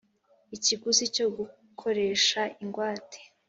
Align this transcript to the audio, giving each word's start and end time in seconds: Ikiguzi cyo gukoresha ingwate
Ikiguzi 0.55 1.03
cyo 1.15 1.25
gukoresha 1.37 2.41
ingwate 2.63 3.19